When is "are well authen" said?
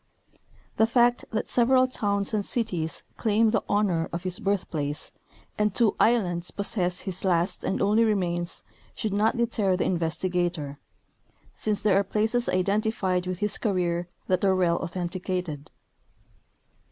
14.43-15.07